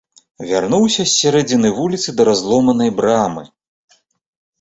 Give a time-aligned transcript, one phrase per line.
[0.51, 3.43] Вярнуўся з сярэдзіны вуліцы да разломанай брамы.